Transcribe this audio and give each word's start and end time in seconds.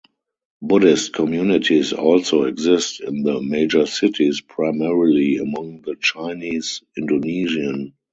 Buddhist 0.63 1.13
communities 1.13 1.93
also 1.93 2.45
exist 2.45 3.01
in 3.01 3.21
the 3.21 3.39
major 3.39 3.85
cities, 3.85 4.41
primarily 4.41 5.37
among 5.37 5.83
the 5.83 5.95
Chinese 6.01 6.81
Indonesian. 6.97 7.93